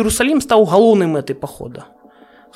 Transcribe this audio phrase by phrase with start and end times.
[0.00, 1.84] Іерусалім стаў галоўнай мэтай пахода.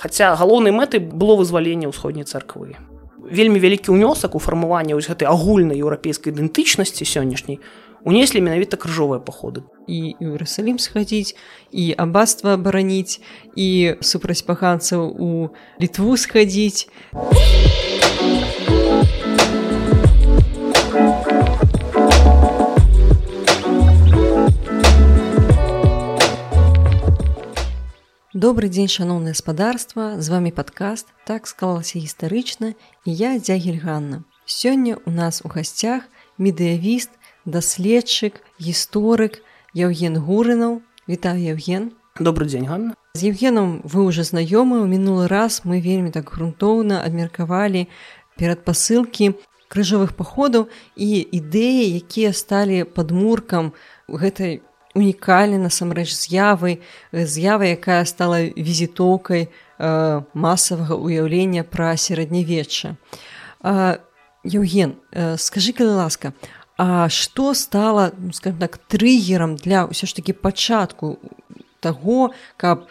[0.01, 2.81] Хаця галоўнай мэтай было вызваленне ўсходняй царквы.
[3.21, 7.61] Вельмі вялікі ўнёсак у фармаванне вось гэтай агульнай еўрапейскай ідэнтычнасці сённяшняй
[8.05, 9.65] унеслі менавіта крыжовыя паходы.
[9.89, 11.37] І Іерусалім схадзіць
[11.73, 13.21] і абаства абараніць
[13.57, 15.29] і супраць паганцаў у
[15.81, 16.89] літву схадзіць.
[28.35, 32.75] Добры дзень шаноўна гаспадарства з вами падкаст так склалася гістарычна
[33.07, 34.27] і я дзягель Ганна.
[34.43, 36.03] Сёння у нас у гасцях
[36.37, 37.15] медыявіст
[37.47, 39.39] даследчык гісторык
[39.79, 42.99] Яўген гурынаў вітаю Евген добрый дзень Ганна.
[43.15, 47.87] З Евгенам вы уже знаёмы у мінулы раз мы вельмі так грунтоўна абмеркавалі
[48.35, 49.39] перад пасылкі
[49.71, 50.67] крыжавых паходаў
[50.99, 53.79] і ідэі якія сталі падмуркам
[54.11, 54.59] гэтай
[54.95, 56.79] у унікальны насамрэч з'явы
[57.13, 62.97] з'ява якая стала візітоўкай э, масавага ўяўлення пра сярэднявечча
[64.45, 66.33] Еўген э, скажи калі ласка
[66.77, 71.19] А што стала ну, скажем так трыгерам для ўсё ж таки пачатку
[71.83, 72.87] таго каб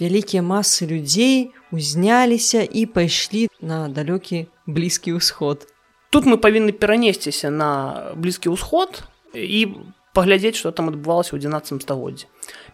[0.00, 5.64] вялікія масы людзей узняліся і пайшлі на далёкі блізкі ўсход
[6.12, 12.26] тут мы павінны перанесціся на блізкі ўсход і паглядзець что там адбывалася ў 11 стагоддзе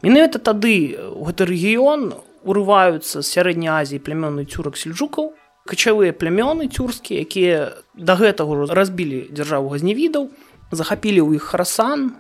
[0.03, 2.13] менавіта тады гэты рэгіён
[2.47, 5.35] урываюцца з сярэдняй азіі плямёны цюрак сельджукаў
[5.67, 10.31] качавыя плямёны цюрскія якія да гэтага разбілі дзяржаву газневідаў
[10.71, 12.15] захапілі ў іх харасан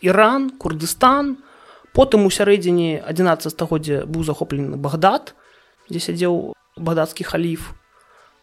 [0.00, 1.38] Іран курдыстан.
[1.92, 5.34] Потым у сярэдзіне 11 стагоддзя быў захоплены багдад
[5.90, 7.74] дзе сядзеў багдадскі халіф.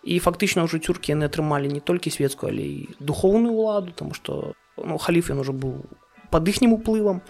[0.04, 4.54] І фактычна ўжо цюркі яны атрымалі не толькі светскую але і духоўную ўладу тому что
[4.78, 5.88] ну, халіф ён уже быў
[6.38, 7.26] под іхнім уплывам.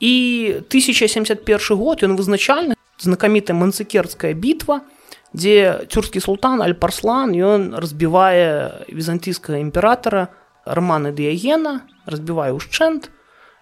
[0.00, 4.82] І 1071 год ён вызначальны знакамітая манцыкерская бітва
[5.34, 10.32] дзе цюрскі султан альпарслан ён разбівае візантыйскага імператара
[10.64, 13.12] романы дыягена разбівае ўшчэнт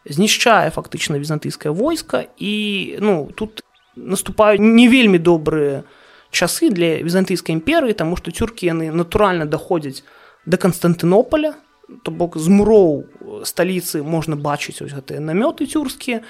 [0.07, 2.55] знішчае фактычна візантыйскае войска і
[3.03, 3.67] ну тут
[3.97, 5.83] наступаюць не вельмі добрыя
[6.31, 10.07] часы для візантыйскай імперыі таму што цюркі яны натуральна даходзяць
[10.47, 11.59] да канстантынополя
[12.03, 13.07] то бок з муроў
[13.47, 16.23] сталіцы можна бачыць ось гэтыя намёты цюрскія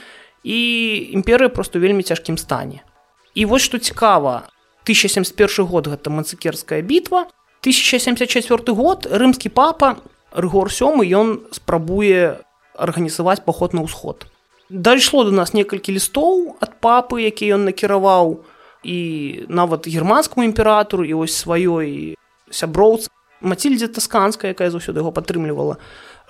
[0.45, 0.59] і
[1.17, 2.85] імперыя просто вельмі цяжкім стане.
[3.35, 4.49] І вось што цікава
[4.85, 7.27] 1071 год гэта мацыкерская бітва
[7.65, 9.97] 1074 год рымскі папа
[10.33, 12.45] рыгор сёмы ён спрабуе
[12.77, 14.29] арганізаваць паход на ўсход.
[14.69, 18.45] Дайшло до нас некалькі лістоў ад папы які ён накіраваў
[18.85, 18.99] і
[19.49, 22.15] нават германскаму імператору і вось сваёй
[22.51, 23.11] сяброўцы
[23.41, 25.77] Мацільдзе тасканская, якая заўсёды яго падтрымлівала.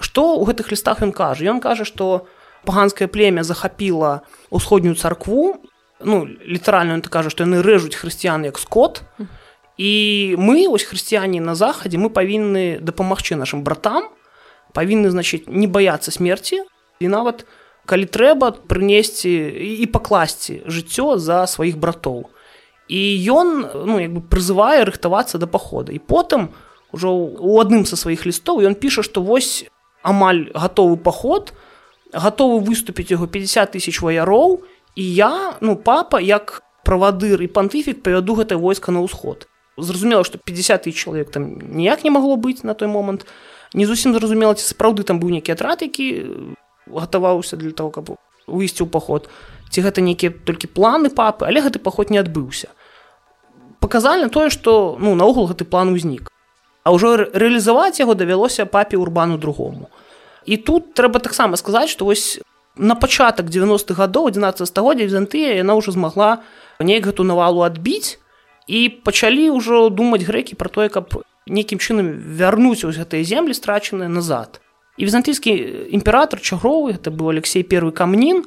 [0.01, 1.47] Што ў гэтых лістах ён кажа?
[1.47, 2.27] Ён кажа, што
[2.67, 5.63] паганскае племя захапіла ўсходнюю царкву.
[6.03, 9.07] Ну, літаральна ён кажа, што яны рэжуць хрысціян як скот.
[9.77, 14.09] І мы вось хрысціяне на захадзе мы павінны дапамагчы нашим братам,
[14.73, 16.65] павінны значыць не баяцца смерці
[17.01, 17.45] і нават
[17.87, 22.33] калі трэба прынесці і пакласці жыццё за сваіх братоў.
[22.89, 23.01] І
[23.31, 23.49] ён
[23.87, 25.93] ну, як бы прызывае рыхтавацца да пахода.
[25.93, 26.55] І потым,
[26.97, 29.69] ўжо у адным са сваіх лістоў ён піша што вось
[30.01, 31.53] амаль гатовы паход
[32.13, 34.65] гатовы выступіць яго 50 тысяч ваяроў
[34.97, 39.51] і я ну папа як правадыр і пантыфік павяду гэта войска на ўсход.
[39.77, 43.27] Зразумела што 50 тысяч чалавек там ніяк не магло быць на той момант.
[43.75, 46.07] Не зусім зразумела ці сапраўды там быў нейкі атрад які
[46.87, 48.15] гатаваўся для того каб
[48.47, 49.29] выйсці ў паход
[49.75, 52.71] ці гэта нейкія толькі планы папы але гэты паход не адбыўся.
[53.83, 56.31] Паказальна тое што ну наогул гэты план узнік
[56.87, 59.91] А ўжо рэалізаваць яго давялося папе урбану другому.
[60.47, 62.39] І тут трэба таксама сказаць, што вось
[62.79, 66.47] на пачатак 90-х гадоў 11 стагоддзя візантыя яна ўжо змагла
[66.79, 68.23] неяк гэту навалу адбіць
[68.71, 71.19] і пачалі ўжо думаць грэкі пра тое, каб
[71.51, 74.63] нейкім чынам вярнуць ось гэтыя землі страчаныя назад.
[74.95, 78.47] І візантыйскі імператор чагровы гэта быў Алексей первый камнін,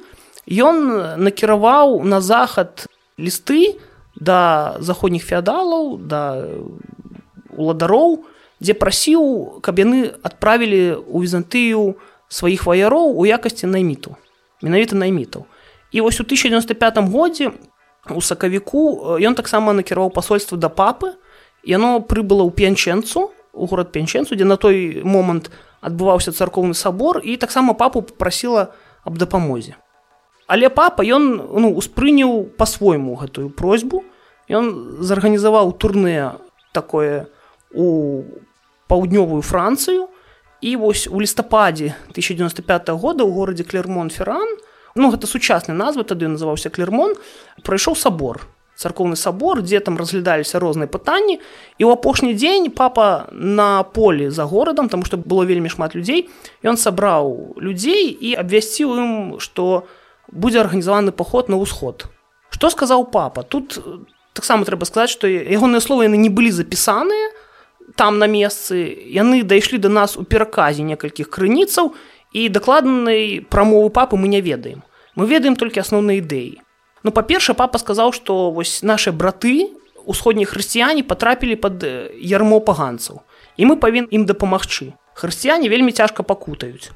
[0.50, 2.86] Ён накіраваў на захад
[3.18, 3.78] лісты
[4.16, 6.42] да заходніх феадалаў, да
[7.56, 8.24] уладароў,
[8.60, 11.96] дзе прасіў, каб яны адправілі ў візантыю
[12.28, 14.16] сваіх ваяроў у якасці найміту
[14.62, 15.46] менавіта наймітаў.
[15.92, 17.50] І вось у 1095 годзе
[18.10, 21.16] у сакавіку ён таксама накіраваў пасольства да папы
[21.64, 25.50] яно прыбыла ў пянчэнцу у горад пянчэнцу, дзе на той момант
[25.80, 28.72] адбываўся царкоўны сабор і таксама папу папрасіла
[29.04, 29.76] аб дапамозе.
[30.46, 34.04] Але папа ён ну, успрыняў па-свойму гэтую просьбу.
[34.50, 36.42] Ён зарганізаваў турнэ
[36.74, 37.39] такое у
[37.72, 40.08] паўднёвую францыю.
[40.60, 44.48] І вось у лістападзе 1095 года ў горадзе клермон ферран
[44.94, 47.16] ну гэта сучасны назвы тады называўся клермон
[47.64, 48.44] прайшоў сабор
[48.80, 51.38] царкоўны сабор дзе там разглядаліся розныя пытанні.
[51.76, 56.32] І ў апошні дзень папа на полі за горадам там што было вельмі шмат людзей
[56.64, 59.84] ён сабраў людзей і абвясціў ім што
[60.32, 62.08] будзе арганізаваны паход на ўсход.
[62.48, 63.44] Што сказаў папа?
[63.44, 63.76] Тут
[64.32, 67.36] таксама трэба сказаць што ягоныя словы яны не былі запісаныя
[67.96, 71.94] там на месцы яны дайшлі до нас у пераказе некалькіх крыніцаў
[72.32, 74.82] і дакладнай прамовы папы мы не ведаем
[75.16, 76.60] мы ведаем толькі асноўныя ідэі
[77.02, 79.72] Ну па-перша, папа сказаў, што вось нашы браты
[80.04, 81.84] усходнія хрысціяне патрапілі пад
[82.20, 83.24] ярмо паганцаў.
[83.56, 84.92] І мы павін ім дапамагчы.
[85.16, 86.92] Хрысціяне вельмі цяжка пакутаюць.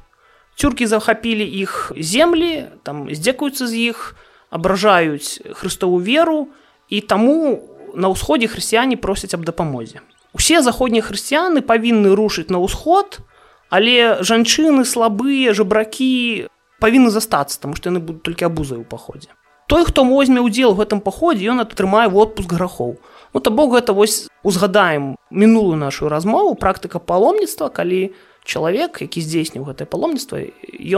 [0.57, 4.17] Цюркі захапілі іх землі, там здзекуюцца з іх,
[4.51, 6.53] абражаюць хрыстову веру
[6.89, 7.65] і таму
[7.97, 10.05] на ўсходзе хрысціяне просяць аб дапамозе.
[10.35, 13.23] Усе заходнія хрысціяны павінны рушыць на ўсход,
[13.71, 16.51] але жанчыны слабыя, жабракі
[16.83, 19.31] павінны застацца, таму што яны будуць толькі абузай у паходзе.
[19.67, 23.01] Той хто возьме ўдзел у гэтым паходзе ён атрымае отпуск грахоў.
[23.33, 28.13] Ну то бок гэта вось узгадаем мінулую нашу размову практыка паломніцтва калі
[28.45, 30.45] чалавек які здзейсніў гэтае паломніцтва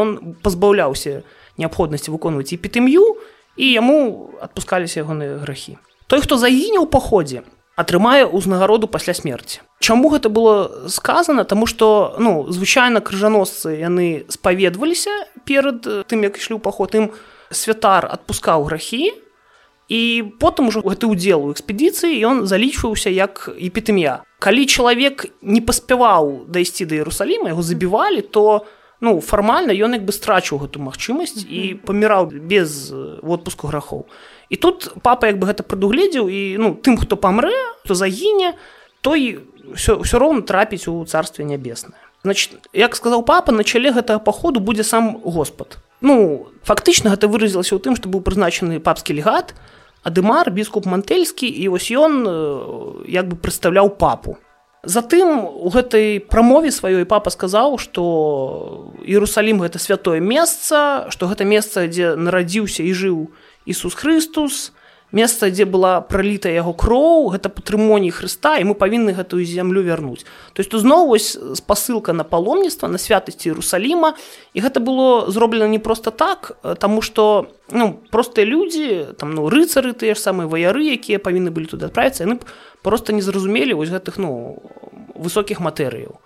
[0.02, 1.22] ён пазбаўляўся
[1.56, 3.04] неабходнасці выконваць эпітэм'ю
[3.56, 5.78] і яму адпускаліся ягоныя грахі.
[6.10, 7.46] Той хто загіне ў паходзе
[7.76, 9.60] атрымае ўзнагароду пасля смерці.
[9.80, 15.12] Чаму гэта было сказано тому что ну звычайна крыжаносцы яны спаведваліся
[15.44, 17.16] перад тым як ішлі ў паход ім у
[17.50, 19.12] святар адпускаў грахі
[19.88, 20.00] і
[20.42, 24.26] потым ужо гэты ўдзел у экспедыцыі ён залічваўся як эпітэмія.
[24.42, 28.66] Калі чалавек не паспяваў дайсці да Ерусаліма яго забівалі то
[29.06, 32.90] ну фармальна ён як бы страчыў гэту магчымасць і паміраў без
[33.22, 34.10] отпуску грахоў.
[34.50, 37.54] І тут папа як бы гэта прадугледзеў і ну тым хто памрэ
[37.86, 38.58] то загіне
[39.06, 42.02] той ўсё, ўсё роўна трапіць у царстве нябеснае.
[42.26, 45.78] Значит як сказаў папа на чале гэтага паходу будзе сам Господ.
[46.02, 49.54] Ну фактычна гэта выразілася ў тым, што быў прызначаны папскі легат,
[50.06, 52.30] Адымар, біскуп мантэльскі і вось ён э,
[53.10, 54.38] як бы прадстаўляў папу.
[54.86, 61.90] Затым у гэтай прамове сваёй папа сказаў, што Іерусалім гэта святое месца, што гэта месца,
[61.90, 63.18] дзе нарадзіўся і жыў
[63.66, 64.70] Ісус Христус,
[65.12, 70.26] месца дзе была праліта яго кроў гэта патрымоніі Хрыста і мы павінны гэтую зямлю вярнуць.
[70.52, 74.14] То есть зноў вось спасылка на паломніцтва на святасці Ерусаліма
[74.54, 79.94] і гэта было зроблена не просто так тому что ну простыя людзі там ну рыцары
[79.94, 82.46] тыя ж самыя ваяры якія павінны былі туды адправіцца яны б
[82.82, 84.58] просто не зразумелі вось гэтых ну
[85.14, 86.18] высокіх матэрыяў.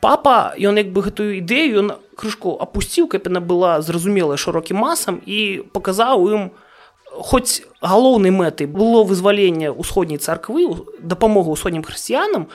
[0.00, 5.18] Папа ён як бы гэтую ідэю ён крышку апусціў каб яна была зразумелая шырокім масам
[5.24, 6.67] і паказаў ім у
[7.12, 10.68] хоць галоўнай мэтай было вызваленне ўсходняй царквы
[11.00, 12.48] дапамога ўсходнім хрысціянам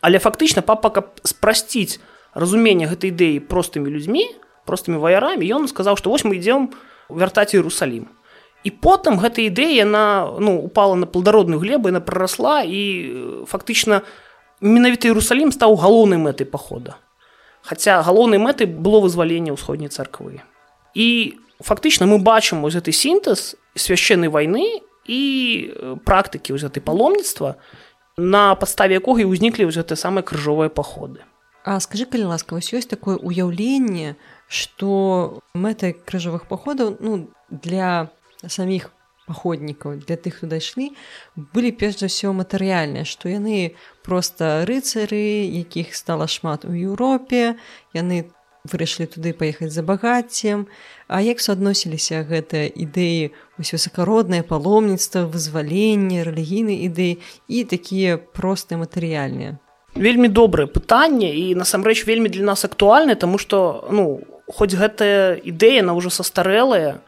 [0.00, 2.00] але фактычна папа каб спрасціць
[2.34, 4.26] разуменне гэтай ідэі простымі людзьмі
[4.66, 6.72] простымі ваярамі ён сказаў што вось мы ідзем
[7.08, 8.10] вяртаць Ерусалім
[8.64, 14.02] і потым гэта ідэя яна ну упала на плодародную глебу яна прарасла і фактычна
[14.62, 16.96] менавіта Ерусалім стаў галоўнай мэтай пахода.
[17.62, 20.42] Хаця галоўнай мэтай было вызваленне ўсходняй царквы.
[20.94, 25.20] І фактычна мы бачым вось гэты сінтэз свяшчэннай вайны і
[26.04, 27.56] практыкі ўзяты паломніцтва
[28.18, 31.22] на падставе якога і ўзніклі вось гэты самыя крыжовыя паходы
[31.64, 34.18] А скажи калі ласка вось ёсць такое уяўленне
[34.50, 38.10] што мэтай крыжовых паходаў ну для
[38.46, 38.90] саміх
[39.26, 40.90] паходнікаў для тых хто дайшлі
[41.38, 47.54] былі перш за ўсё матэрыяльныя што яны проста рыцары якіх стала шмат у Еўропе
[47.94, 48.26] яны
[48.66, 50.66] вырашылі туды паехаць за багаццем
[51.12, 53.36] А як суадносіліся гэтыя ідэі?
[53.60, 57.20] Вось высакароднае паломніцтва вызваленне рэлігійнай ідэі
[57.52, 59.60] і такія простыя матэрыяльныя.
[59.92, 65.84] Вельмі добрае пытанне і насамрэч вельмі для нас актуальна тому что ну хоць гэтая ідэя
[65.84, 67.04] на ўжо састарэлая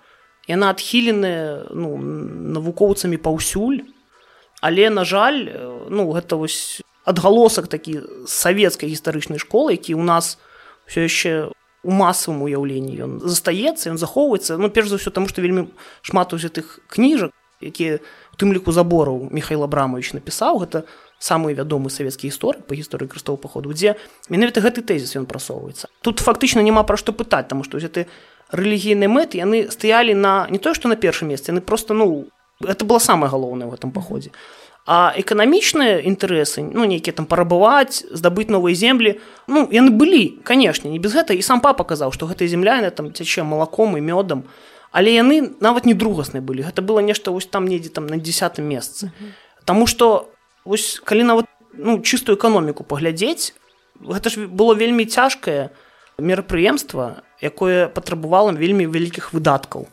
[0.52, 3.88] яна адхіленая ну навукоўцамі паўсюль
[4.60, 5.48] але на жаль
[5.88, 10.36] ну гэта вось адгалосак такі савецкай гістарычнай школы які ў нас
[10.84, 15.44] все яшчэ у масавым уяўленні ён застаецца ён захоўваецца ну перш за ўсё таму што
[15.44, 15.68] вельмі
[16.02, 17.30] шмат узятых кніжак
[17.64, 17.98] якія
[18.36, 20.60] тым ліку забораў михаил абрамович напісаў.
[20.64, 20.84] Гэта
[21.18, 23.96] самы вядомы савецкі гісторык па гісторыі крыстова паходу дзе
[24.28, 25.88] менавіта гэты тэзіс ён прасоўваецца.
[26.02, 28.10] Тут фактычна няма пра што пытаць таму што гэты
[28.50, 32.28] рэлігійныя мэты яны стаялі на не тое што на першым месцы яны просто ну
[32.60, 34.30] это было самае галоўнае в этом паходзе.
[34.30, 39.16] а А эканамічныя інтарэсы ну нейкія там парабаваць здабыць новыя землі
[39.48, 43.08] ну яны былі канешне не без гэта і сам папа казаў што гэтая земляна там
[43.08, 44.44] цячэ малаком і мёдам
[44.92, 48.68] але яны нават не другасныя былі гэта было нешта вось там недзе там на десятым
[48.68, 49.08] месцы
[49.64, 50.28] Таму што
[50.68, 53.56] вось калі нават ну чыстую эканоміку паглядзець
[54.04, 55.72] гэта ж было вельмі цяжкае
[56.20, 59.88] мерапрыемства якое патрабавала вельмі вялікіх выдаткаў.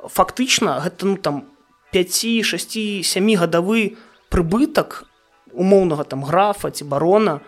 [0.00, 1.50] Фактычна гэта ну там
[1.92, 3.98] 5 6 7 гадавы
[4.30, 5.04] прыбытак
[5.52, 7.40] умоўнага там графа ці барона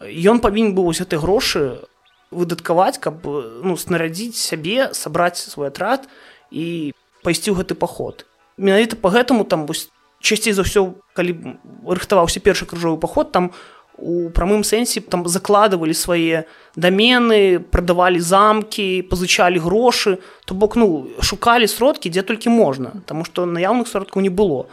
[0.00, 1.82] ён павінен быў вось гэты грошы
[2.30, 6.06] выдаткаваць каб ну снарядзіць сябе сабраць свой атрад
[6.50, 6.94] і
[7.26, 8.24] пайсці ў гэты паход.
[8.56, 9.90] Менавіта по гэтаму там вось
[10.20, 13.50] часцей за ўсё калі рыхтаваўся першы крыжовы паход там
[13.98, 16.46] у прамым сэнсе там закладывалі свае
[16.78, 23.46] дамены прадавалі замкі пазычалі грошы то бок ну шукалі сродкі дзе толькі можна таму што
[23.46, 24.70] наяўных сродкаў не было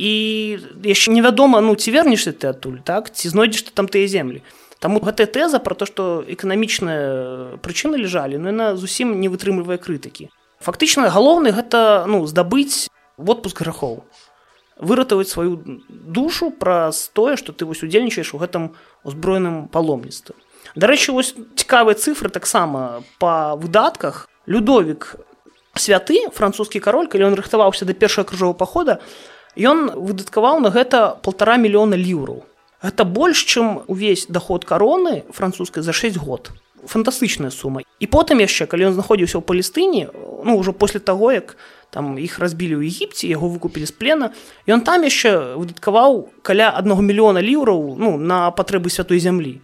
[0.00, 0.12] і
[0.80, 3.12] яшчэ невядома ну ці вернешся ты адтуль так?
[3.12, 4.40] Ці знойдзеш ты там тыя землі?
[4.80, 10.32] Таму гэтая тэза пра то што эканамічныя прычыны ляжалі ну яна зусім не вытрымлівае крытыкі.
[10.64, 12.88] Фактычна галоўны гэта ну здабыць
[13.20, 14.00] отпуск грахоў.
[14.80, 18.72] Выратаваць сваю душу праз тое што ты вось удзельнічаеш у гэтым
[19.04, 20.32] узброеным паломніцтве.
[20.80, 24.24] Дарэчы вось цікавыя цифры таксама па выдатках.
[24.48, 25.20] Людовік
[25.76, 29.04] святы французскі кароль калі ён рыхтаваўся да першага крыжового пахода
[29.56, 32.44] ён выдаткаваў на гэта полтора мільёна ліўраў.
[32.82, 36.50] Гэта больш чым увесь доход кароны французскай за 6 год.
[36.86, 37.82] Фантастычная сума.
[38.00, 40.08] І потым яшчэ калі ён знаходзіўся ў палістыне
[40.44, 41.56] ну ўжо после таго як
[41.90, 44.32] там іх разбілі ў егіпце яго выкупілі з плена
[44.64, 49.60] ён там яшчэ выдаткаваў каля аднаго мільёна ліўраў ну на патрэбы святой зямлі.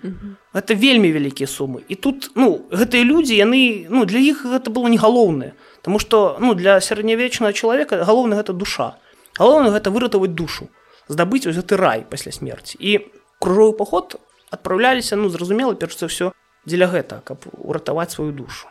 [0.52, 1.88] Это вельмі вялікія сумы.
[1.88, 5.56] І тут ну гэтыя людзі яны ну для іх гэта было не галоўнае.
[5.80, 9.00] Таму што ну для сярэднявечнага чалавека галоўна гэта душа
[9.38, 10.68] галоўна гэта выратаваць душу
[11.08, 12.76] здабыць вось гэты рай пасля смерці.
[12.80, 14.18] І кружовы паход
[14.50, 16.26] адпраўляліся ну зразумела перш за ўсё
[16.66, 18.66] дзеля гэта каб уратаваць сваю душу.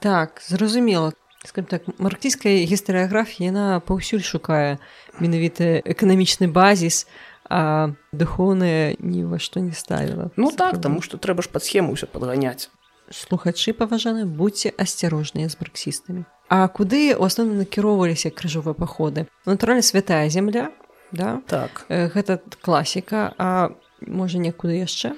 [0.00, 1.14] Так зразумела.
[1.54, 4.82] Так марксійская гістарыяграфія яна паўсюль шукае
[5.22, 7.06] менавіта эканамічны базіс
[7.48, 10.34] а духоўная ні ва што не ставіла.
[10.36, 12.68] Ну так таму што трэба ж пад схему ўсё падганяць.
[13.08, 19.28] Слухачы паважаны будьце асцярожныя з марксістамі А куды у асноўным накіроўваліся крыжовыя паходы?
[19.44, 20.70] Натуральна святая земля
[21.12, 21.40] да?
[21.46, 21.86] Так.
[21.88, 23.32] Гэта класіка.
[23.38, 25.16] А можа некуды яшчэ?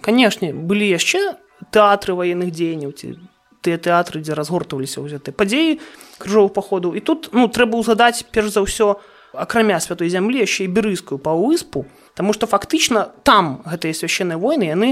[0.00, 1.36] Канешне былі яшчэ
[1.70, 3.18] тэатры ваенных дзеянняў ці
[3.62, 5.78] тыя тэатры дзе разгортваліся ў гэтай падзеі
[6.18, 8.98] крыжоў паходу і тут ну трэба ўзгадаць перш за ўсё
[9.30, 14.88] акрамя святой зямлі яшчэ і берыскую паўвыспу Таму што фактычна там гэтыя священныя войны яны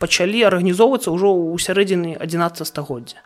[0.00, 3.20] пачалі арганізоўвацца ўжо ў сярэдзіны 11 стагоддзя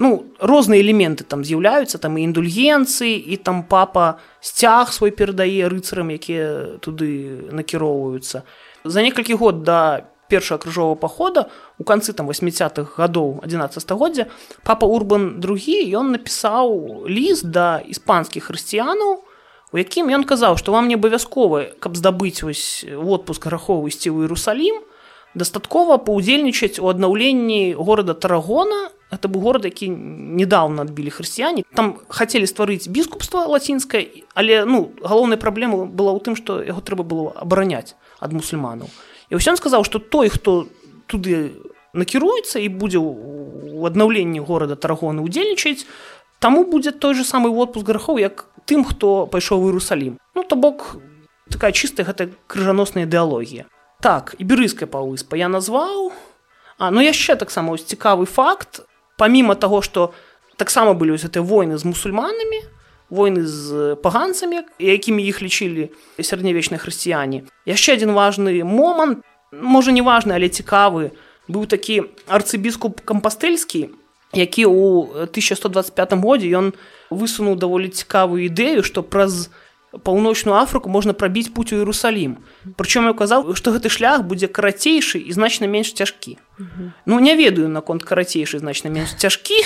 [0.00, 6.08] ну розныя элементы там з'яўляюцца там і індульгенцыі і там папа сцяг свой перадае рыцарам
[6.08, 8.42] якія туды накіроўваюцца.
[8.84, 14.30] За некалькі год да першага крыжового пахода у канцы там 80-х гадоў 11 стагоддзя
[14.64, 20.88] папа урбан другі ён напісаў ліст да іспанскіх хрысціянаў у якім ён казаў што вам
[20.88, 24.80] не абавязкова каб здабыць вось отпуск граховы ісці ў Іерусалім
[25.34, 28.90] дастаткова паўдзельнічаць у аднаўленні горада тарагона.
[29.10, 31.62] Это быў горад які недавно адбілі хрысціяне.
[31.74, 37.02] Там хацелі стварыць біскупства лацінскае але ну галоўная праблема была ў тым што яго трэба
[37.02, 38.90] было абараняць ад мусульманаў.
[39.30, 40.66] І ўсё сказаў што той хто
[41.06, 41.54] туды
[41.94, 45.86] накіруецца і будзе у аднаўленні горада тарагоны удзельнічаць
[46.38, 50.18] таму будзе той же самы отпуск грахоў як тым хто пайшоў у Іерусалім.
[50.34, 51.02] Ну то бок
[51.50, 53.66] такая чыстая гэта крыжаносная ідэалогія
[54.00, 56.12] так іберыйская паўыспа я назваў.
[56.78, 58.80] А ну яшчэ таксама ось цікавы факт.
[59.16, 60.14] Помимо того что
[60.56, 62.64] таксама былі вось гэты войны з мусульманамі
[63.10, 67.44] войны з паганцамі якімі іх лічылі сярэднявечныя хрысціяне.
[67.66, 71.10] Яшчэ один важны момант можа не важны але цікавы.
[71.50, 73.90] Быў такі арцыбіскуп кампастэльскі
[74.32, 76.72] які ў 1125 годзе ён
[77.10, 79.50] высунуў даволі цікавую ідэю што праз
[79.98, 82.38] паўночную афрыку можна прабіць путь у Іерусалім
[82.78, 86.38] прычым я казаў што гэты шлях будзе карацейшы і значна менш цяжкі
[87.06, 89.58] ну не ведаю наконт карацейшы значна менш цяжкі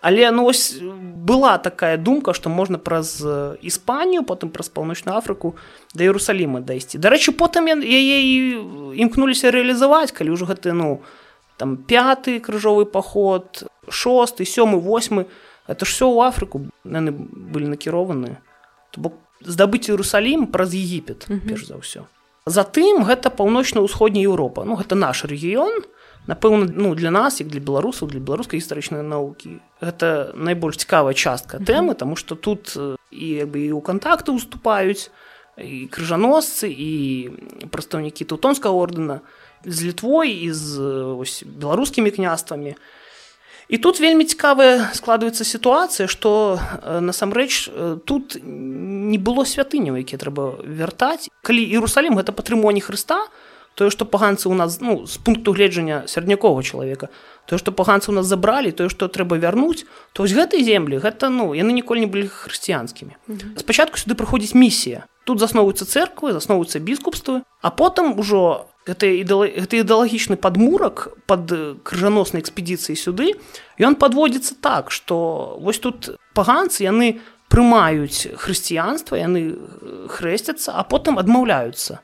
[0.00, 3.20] але ну ось была такая думка што можна праз
[3.60, 5.56] іспанію потым праз паўночную афрыку
[5.92, 8.18] да Іерусаліма дайсці дарэчы потым яе
[8.96, 11.04] імкнуліся рэалізаваць калі ўжо гэты ну
[11.60, 15.28] там пяты крыжовы паход шосты сёмы восьмы
[15.68, 18.40] это ж все ў афрыку яны былі накіраваны
[18.96, 22.06] то бок здабыць Іерусалім праз егіпет перш за ўсё.
[22.48, 24.64] Затым гэта паўночна-ўсходняя Еўропа.
[24.64, 25.84] Ну гэта наш рэгіён.
[26.28, 31.56] Напэўна ну для нас як для беларусаў для беларускай гістарычнай навукі гэта найбольш цікавая частка
[31.56, 35.08] тэмы тому что тут і як бы і ў кантакты уступаюць
[35.56, 36.92] і крыжаносцы і
[37.72, 39.24] прадстаўнікі тутонскага ордэна
[39.64, 40.84] з літвой і з
[41.16, 42.76] ось, беларускімі княствамі
[43.68, 47.68] І тут вельмі цікавая складваецца сітуацыя, што насамрэч
[48.08, 51.28] тут не было святыняў, якія трэба вяртаць.
[51.44, 53.28] Калі Іерусалім гэта патрымоні Хрыста,
[53.78, 57.08] тое што паганцы у нас ну з пункту гледжання сярэднякова чалавека
[57.46, 61.30] тое што паганцы у нас забралі тое што трэба вярнуць то вось гэтай землі гэта
[61.30, 63.14] ну яны ніколі не былі хрысціянскімі.
[63.54, 65.06] Спачатку сюды прыходзіць місія.
[65.22, 71.52] Тут засновваюцца церквы засновваюцца біскупствы а потым ужо гэта ідэалагічны падмурак пад
[71.84, 73.36] крыжаноснай экспедыцыі сюды
[73.76, 77.20] ён падводзіцца так што вось тут паганцы яны
[77.52, 79.56] прымаюць хрысціянства яны
[80.08, 82.00] хрэсцяцца а потым адмаўляюцца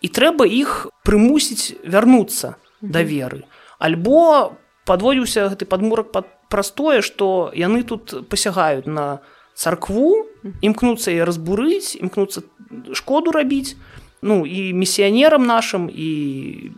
[0.00, 3.44] і трэба іх прымусіць вярнуцца да веры.
[3.78, 4.56] Альбо
[4.86, 9.20] подводзіўся гэты падмурак пад простое што яны тут пасягаюць на
[9.56, 10.28] царкву
[10.60, 12.44] імкнуцца і разбурыць імкнуцца
[12.92, 13.74] шкоду рабіць
[14.26, 16.08] ну і місіянерам нашим і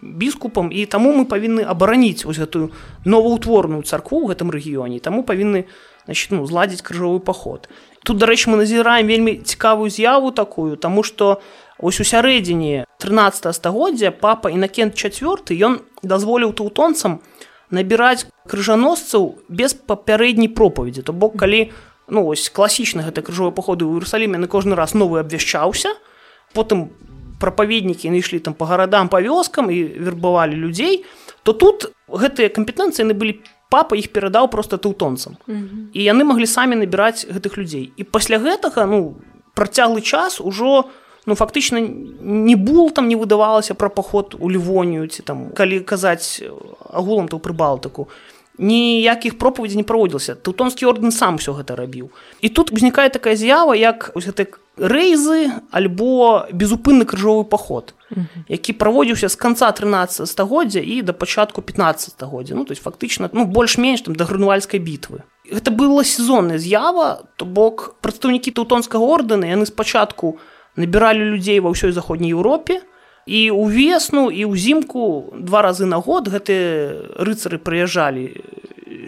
[0.03, 0.69] біскупам.
[0.69, 2.71] І таму мы павінны абараніць ось гэтую
[3.09, 5.65] новаўтворную царкву ў гэтым рэгіёне таму павінны
[6.05, 7.69] значит ну зладзіць крыжовы паход
[8.05, 11.41] тут дарэчы мы назіраем вельмі цікавую з'яву такую тому что
[11.79, 17.21] ось у сярэдзіне 13 стагоддзя папа інакент четверт ён дазволіў таутонцам
[17.71, 21.73] набіраць крыжаносцаў без папярэдняй пропаведзі то бок калі
[22.09, 25.93] ну ось класічна гэта крыжовы паходы ў Іерусаліме на кожны раз новы абвяшчаўся
[26.57, 26.89] потым
[27.39, 31.05] прапаведнікі ішлі там по гарадам па вёскам і вербавалі людзей
[31.43, 33.41] то тут гэтыя кампетэнцыі яны былі
[33.71, 35.85] папа іх перадаў просто таутонцам mm -hmm.
[35.93, 37.93] і яны маглі самі набіраць гэтых людзей.
[37.97, 39.15] І пасля гэтага ну
[39.55, 40.85] працяглы час ужо
[41.27, 41.81] ну фактычна
[42.21, 46.43] не был там не выдавалася пра паход у лівонію ці там калі казаць
[46.93, 48.07] агулам то ў прыбалтыку.
[48.59, 50.35] Ніякіх пропаведзі не праводзілася.
[50.35, 52.11] Тутонскі ордэн сам все гэта рабіў.
[52.41, 54.47] І тут узнікае такая з'ява як гэты
[54.79, 57.95] рэйзы альбо безупынны крыжовы паход
[58.49, 63.31] які праводзіўся з канца 13 стагоддзя і да пачатку 15 стагоддзя ну то есть фактычна
[63.33, 65.23] ну больш-менш там да грынвальскай бітвы.
[65.49, 70.39] Гэта была сезонная з'ява то бок прадстаўнікі тутонскага ордэна яны спачатку у
[70.79, 72.81] набіралі людзей ва ўсёй заходняй Еўропе
[73.27, 78.31] і увесну і ўзімку два разы на год гэтыя рыцары прыязджалі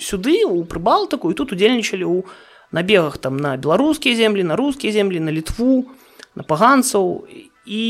[0.02, 2.26] сюды у прыбалтыку і тут удзельнічалі ў
[2.72, 5.86] набегах там на беларускія землі на рускія землі на літву
[6.34, 7.26] на паганцаў
[7.66, 7.84] і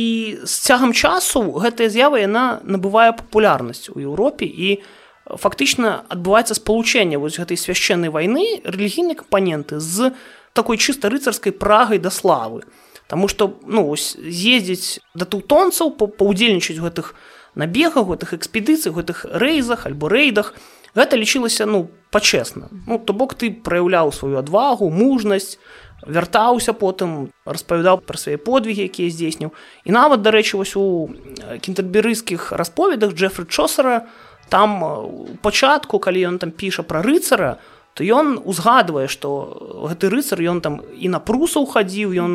[0.45, 4.81] з цягам часу гэтая з'ява яна набывае папулярнасць у Еўропе і
[5.25, 10.13] фактычна адбываецца спалучэнне вось гэтай свяшчэннай вайны рэлігійнай кампаненты з
[10.53, 12.67] такой чыста рыцарскай прагай да славы.
[13.07, 17.15] Таму што ну, з'ездзіць да тутонцаў паўдзельнічаць гэтых
[17.55, 20.55] набегах гэтых экспедыцый гэтых рэйзах альбо рэйдах
[20.95, 25.59] гэта лічылася ну пачесна ну то бок ты праяўляў сваю адвагу мужнасць
[26.07, 29.53] вяртаўся потым распавядаў пра свае подвігі якія здзейсніў.
[29.85, 31.13] І нават дарэчы вось у
[31.61, 34.09] кінтаберыйскіх расповедах джефры чосара
[34.49, 37.61] там у пачатку калі ён там піша пра рыцара
[37.95, 42.33] то ён узгадвае што гэты рыцар ён там і на прусаў хадзіў ён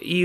[0.00, 0.18] і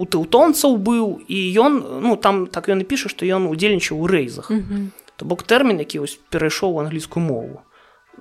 [0.00, 4.08] у тэўтонцаў быў і ён ну там так ён і піша што ён удзельнічаў у
[4.08, 4.50] рэйзах.
[4.50, 5.03] Mm -hmm.
[5.24, 7.64] То бок тэрмін які вось перайшоў у англійскую мову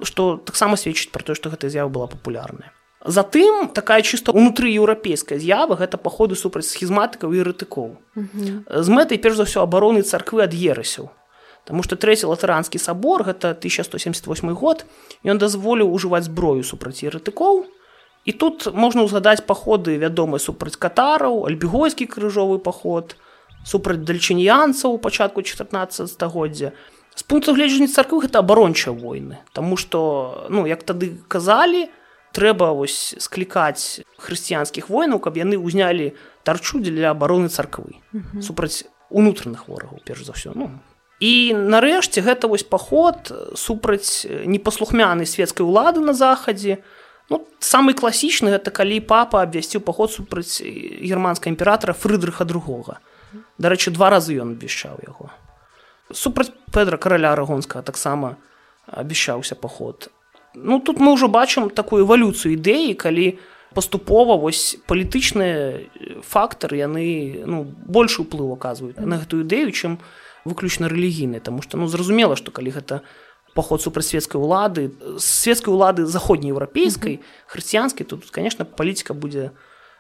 [0.01, 2.71] што таксама сведчыць пра тое што гэта з'ява была папулярная
[3.17, 8.81] затым такая чыста унутры еўрапейская з'ява гэта паходы супраць схізматыкаў і рытыкоў mm -hmm.
[8.81, 11.11] з мэтай перш за ўсё абароны царквы ад ерасяў.
[11.63, 14.85] Таму што трэці латаранскі сабор гэта 1178 год
[15.23, 17.65] ён дазволіў ужываць зброю супраць ерытыкоў
[18.25, 23.15] І тут можна ўзгадаць паходы вядомыя супраць катараў, альбігойскі крыжовы паход,
[23.65, 26.71] супраць дальчынянцаў у пачатку 14 стагоддзя.
[27.15, 31.89] З пункту гледжання царквы гэта абарончыя войны, Таму што ну, як тады казалі,
[32.33, 38.01] трэба вось склікаць хрысціянскіх войнаў, каб яны ўзнялі тарчу для абароны царквы
[38.41, 40.57] супраць унутраных ворагаў перш за ўсё.
[40.57, 40.73] Ну.
[41.21, 46.81] І нарэшце гэта вось паход супраць непаслухмянай свецкай улады на захадзе,
[47.31, 52.99] Ну, самый класічны гэта калі папа абвясціў паход супраць германска імператора фрыдрыха другога
[53.57, 55.29] дарэчы два разы ён абвяшчаў яго
[56.11, 58.37] супраць педра караля арагонскага таксама
[58.87, 60.09] абяшаўся паход
[60.53, 63.39] ну тут мы ўжо бачым такую эвалюцыю ідэі калі
[63.73, 65.89] паступова вось палітычныя
[66.21, 69.97] фактары яны ну больш уплыў аказваюць на гэтую ідэю чым
[70.45, 75.69] выключна рэлігійныя тому что ну зразумела што калі гэта не поход супраць светской улады светской
[75.73, 79.51] улады заходнееўрапейскай хрысціянскай тут конечно палітика будзе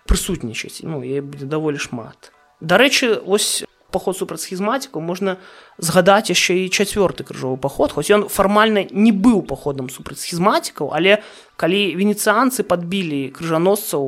[0.09, 5.37] прысутнічаць ну е будзе даволі шмат дарэчы ось поход супраць схізматіку можна
[5.77, 11.21] згадаць яшчэ і чацвёрты крыжовы паход хоць ён фармальна не быў паходам супраць схізматікаў але
[11.55, 14.01] калі венецыянцы подбілі крыжаносцаў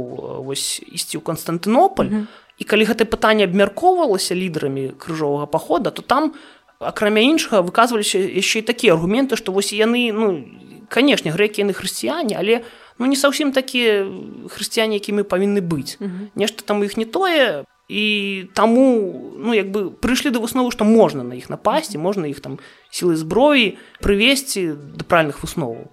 [0.47, 2.27] вось ісці ў константынополь mm -hmm.
[2.57, 6.33] і калі гэтае пытанне абмяркоўвалася лідарамі крыжовага пахода то там
[6.79, 10.43] акрамя іншага выказваліся яшчэ і такія аргументы што вось яны ну
[10.89, 12.63] канешне грэкі яны хрысціяне але
[12.97, 14.07] ну не саўсім такія
[14.49, 15.97] хрысціяне якімі павінны быць
[16.35, 21.23] нешта там іх не тое і таму ну як бы прыйшлі да выснову што можна
[21.23, 22.57] на іх напасці можна іх там
[22.89, 25.91] сілы зброі прывесці да правільных высноваў.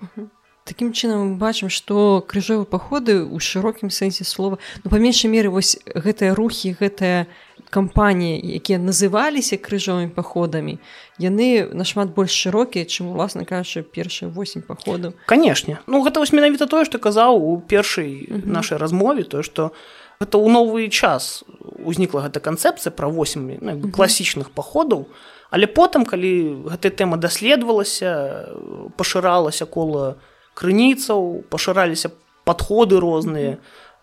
[0.64, 4.56] Такім чынам мы бачым што крыжовы паходы ў шырокім сэнсе слова.
[4.84, 7.26] Ну па меншай меры вось гэтыя рухі гэтая
[7.72, 10.78] кампаніі якія называліся крыжовымі паходамі
[11.20, 15.12] яны нашмат больш шырокія чым уласна кажучы першыя восемь паходаў.
[15.26, 15.76] Канешне.
[15.84, 19.72] Ну гэта вось менавіта тое што казаў у першай нашай размове тое што
[20.22, 21.42] гэта ў новы час
[21.82, 25.10] узнікла гэта канцэпцыя пра 8 ну, класічных паходаў.
[25.52, 28.48] Але потым калі гэтая тэма даследавалася
[28.96, 30.16] пашыралася кола
[30.54, 33.58] крыніцаў пашыраліся падходы розныя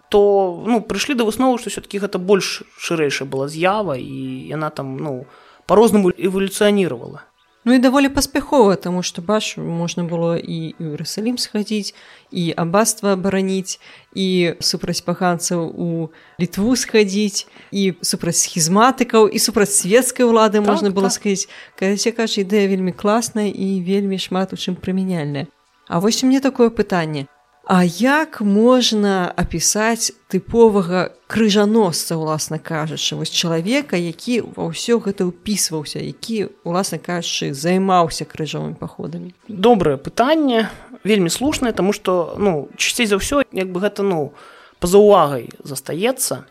[0.09, 4.97] то ну прыйшлі да высновы што все-таки гэта больш шырэйшая была з'ява і яна там
[4.97, 5.25] ну
[5.69, 7.28] по-рознаму эволюцыяніравала
[7.69, 11.93] Ну і даволі паспяхова, таму што бачу можна было і ў Рысалім схадзіць
[12.33, 13.77] і абаства абараніць
[14.17, 16.09] і супраць паганцаў у
[16.41, 21.21] літву схадзіць і супраць схізматыкаў і супраць свецкай улады так, можна было так.
[21.21, 21.45] сказаць
[21.77, 25.45] кажа кажа ідэя вельмі класная і вельмі шмат у чым прымяняльная
[25.85, 27.29] А вось у мне такое пытанне
[27.69, 33.13] А як можна апісаць тыповага крыжаносца уласна кажучы?
[33.13, 39.37] Вось чалавека які ва ўсё гэта ўпісваўся які уласна кажучы займаўся крыжовымі паходамі.
[39.45, 40.65] Добрае пытанне
[41.05, 44.33] вельмі слушнае тому что ну часцей за ўсё як бы гэта ну
[44.81, 46.49] па-за увагай застаецца.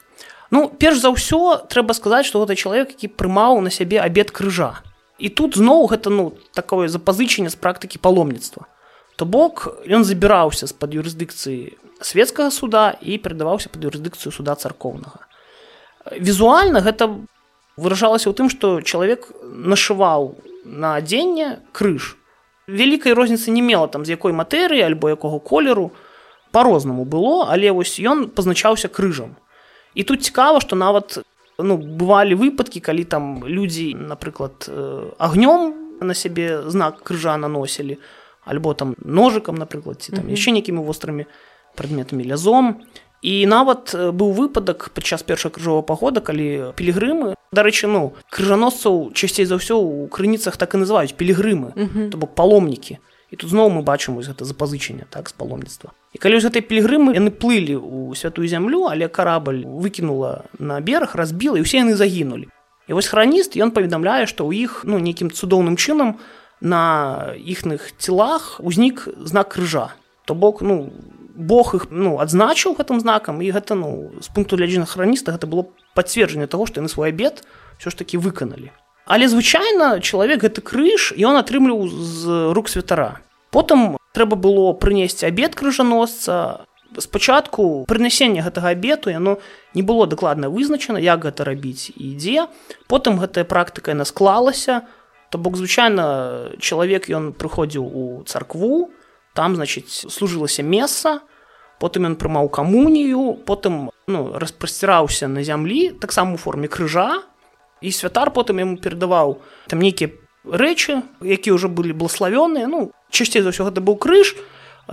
[0.55, 4.87] Ну перш за ўсё трэба сказаць что гэта чалавек які прымаў на сябе абед крыжа.
[5.19, 8.71] І тут зноў гэта ну такое запазычанне з практыкі паломніцтва
[9.19, 15.27] То бок ён забіраўся з-пад юрысдыкцыі светецкага суда і перадаваўся пад юрысдыкцыю суда царкоўнага.
[16.15, 17.11] Візуальна гэта
[17.75, 22.15] выражалася ў тым, што чалавек нашываў на адзенне крыж.
[22.71, 25.91] Вялікай розніцы не мела там з якой матэрыі альбо якога колеру
[26.55, 29.35] по-рознаму было, але вось ён пазначаўся крыжам.
[29.99, 31.19] І тут цікава, што нават
[31.59, 34.71] ну, бывалі выпадкі, калі там людзі, напрыклад,
[35.19, 37.99] агнём на сябе знак крыжа наносілі,
[38.49, 40.37] альбо там ножикам напрыклад ці там mm -hmm.
[40.37, 41.25] яшчэ нейкімі вострымі
[41.77, 42.81] прадметамі лязом
[43.23, 49.59] і нават быў выпадак падчас першага крыжового пахода калі пілігрымы дарэчы ну крыжаносцаў часцей за
[49.59, 52.11] ўсё у крыніцах так і называюць пілігрымы mm -hmm.
[52.11, 52.99] то бок паломнікі
[53.31, 57.15] і тут зноў мы бачым вось гэта запазычанне так з паломніцтва і калі гэтай пілігрымы
[57.19, 62.47] яны плылі ў святую зямлю але карабль выкінула на бераг разбіла і ўсе яны загінулі
[62.89, 66.19] і вось храніст ён паведамляе што ў іх ну нейкім цудоўным чынам у
[66.61, 69.95] на іхных целах узнік знак крыжа
[70.29, 70.93] то бок ну
[71.39, 75.71] Бог их ну адзначыў гэтым знакам і гэта ну з пункту глядзіна храніста гэта было
[75.95, 77.47] пацверджанне того што яны свой абед
[77.79, 78.75] все ж таки выканалі.
[79.07, 83.23] Але звычайна чалавек гэты крыж ён атрымліваў з рук святара.
[83.55, 86.67] Потым трэба было прынесці абед крыжаносца.
[86.99, 89.39] Спачатку прынясення гэтага абету яно
[89.73, 92.49] не было дакладна вызначана як гэта рабіць і ідзе
[92.89, 94.89] потым гэтая практыка яна склалася
[95.31, 98.91] то бок звычайна чалавек ён прыходзіў у царкву,
[99.35, 101.21] там значыць служылася месца,
[101.79, 107.23] потым ён прымаў камунію, потым ну, распрасціраўся на зямлі, таксама у форме крыжа.
[107.81, 109.39] І святар потым яму перадаваў
[109.71, 110.11] там нейкія
[110.43, 112.67] рэчы, якія ўжо былі блаславёныя.
[112.67, 114.35] Ну, часцей за ўсё гэта быў крыж,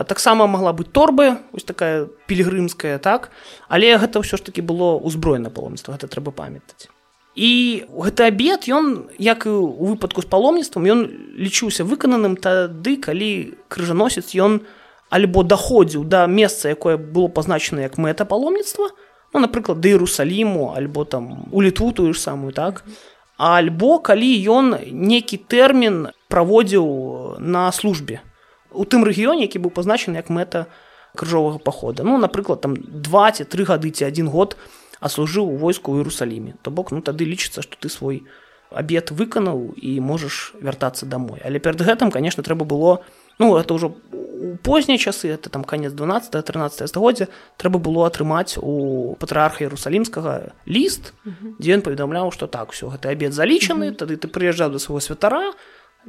[0.03, 3.31] таксама магла быць торбы, ось такая пілігрымская так,
[3.71, 6.93] але гэта ўсё ж такі было ўзброена паломніцтва, гэта трэба памятаць
[7.35, 10.99] і гэты абед ён як і у выпадку з паломніцтвам ён
[11.35, 14.63] лічыўся выкананым тады калі крыжаносец ён
[15.11, 18.87] альбо даходзіў да месца якое было пазначана як мэта паломніцтва
[19.35, 22.87] ну напрыклад да Ерусаліму альбо там у літву тую ж самую так?
[23.35, 28.23] Альбо калі ён некі тэрмін праводзіў на службе
[28.71, 30.71] у тым рэгіёне які быў пазначаны як мэта
[31.15, 32.03] крыжовага пахода.
[32.03, 35.93] Ну напрыклад там два ці тры гады ці один год у а служыў у войску
[35.93, 38.25] ў Ерусаліме то бок ну тады лічыцца што ты свой
[38.73, 43.05] абед выканаў і можаш вяртацца домой але перад гэтым конечно трэба было
[43.37, 48.57] ну это ўжо у позняй часы это там конец 12 13 стагоддзя трэба было атрымаць
[48.61, 51.13] у патрыарха Ерусалімскага ліст
[51.59, 55.53] дзе ён паведамляў што так все гэты абед залічаны тады ты прыязджаў да свайго святара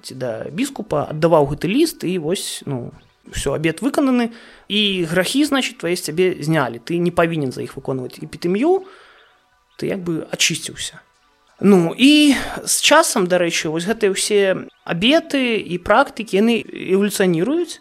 [0.02, 2.92] ці да біскупа аддаваў гэты ліст і вось ну
[3.32, 4.30] все абед выкананы
[4.68, 8.84] і грахі значит твае з цябе знялі ты не павінен за іх выконваць эпітэмію
[9.76, 11.00] ты як бы ачысціўся
[11.60, 17.80] ну і з часам дарэчы вось гэтыя ўсе абеты і практыкі яны эволюцыяніруюць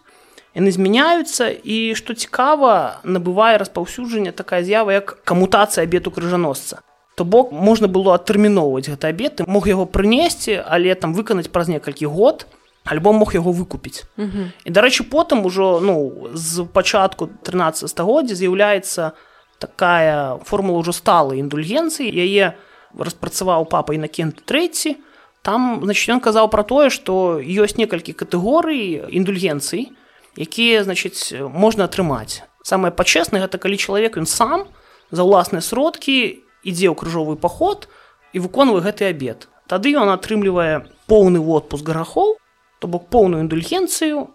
[0.56, 6.80] яны змяняюцца і што цікава набывае распаўсюджання такая з'ява як камутацыя абету крыжаносца.
[7.16, 12.08] То бок можна было адтэрміноўваць гэта абет мог яго прынесці але там выканаць праз некалькі
[12.08, 12.48] год
[12.86, 14.48] альбом мог яго выкупіць mm -hmm.
[14.66, 19.12] і дарэчы потым ужо ну з пачатку 13 стагоддзя з'яўляецца
[19.60, 22.54] такая формула ўжо стала індульгенцыі яе
[22.98, 24.96] распрацаваў папа інакент трэці
[25.42, 29.92] там значит ён казаў пра тое што ёсць некалькі катэгорый індульгенцый
[30.38, 34.68] якія значыць можна атрымаць самае пачеснае гэта калі чалавек ён сам
[35.12, 37.88] за ўласныя сродкі ідзе ў крыжовы паход
[38.34, 42.38] і выконвае гэты абед тады ён атрымлівае поўны отпуск грахоў
[42.86, 44.30] то бок поўную індульгенцыю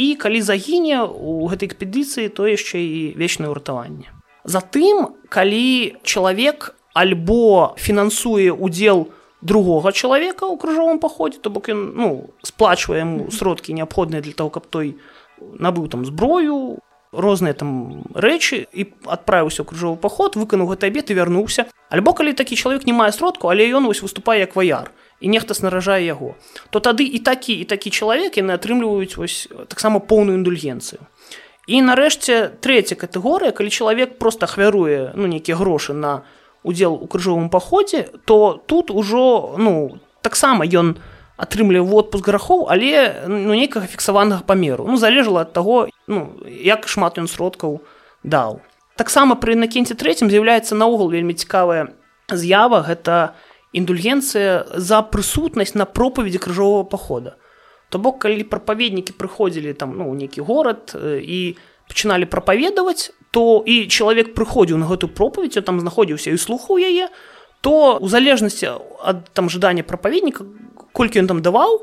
[0.00, 4.08] і калі загіне у гэтай экспедыцыі то яшчэ і вечнае ўратаванне.
[4.48, 9.12] Затым калі чалавек альбо фінансуе удзел
[9.44, 12.08] другога чалавека ў крыжовым паходзе то бок ён ну
[12.40, 14.96] сплачвае яму сродкі неабходныя для того каб той
[15.36, 16.80] набыў там зброю
[17.12, 21.68] розныя там рэчы і адправіўся ў крыжовы паход выканаў гэты абед і вярнуўся.
[21.92, 24.88] Альбо калі такі чалавек не мае сродку але ён вось выступае як ваяр
[25.22, 26.34] і нехта снаражае яго
[26.70, 31.00] то тады і такі і такі чалавек яны атрымліваюць вось таксама поўную індульгенцыю.
[31.70, 36.26] І нарэшце трэця катэгорыя калі чалавек просто ахвяруе ну нейкія грошы на
[36.66, 41.10] удзел у крыжовым паходзе то тут ужо ну таксама ён не
[41.42, 44.86] атрымлівае отпуск грахоў але ну нейкага фіксаванага памеру.
[44.88, 47.80] Ну залежала ад таго ну як шмат ён сродкаў
[48.22, 48.60] даў.
[48.96, 51.90] Таксама пры накенце трэцім з'яўляецца наогул вельмі цікавая
[52.30, 53.34] з'ява гэта
[53.72, 57.36] індульгенцыя за прысутнасць на пропаведзі крыжового пахода.
[57.88, 61.56] То бок калі прапаведнікі прыходзілі там ну нейкі горад і
[61.88, 67.08] пачыналі прапаведаваць то і чалавек прыходзіў на гэтую пропаведь там знаходзіўся і слухаў яе
[67.60, 70.44] то у залежнасці ад там жадання прапаведніка
[70.92, 71.80] колькі ён там даваў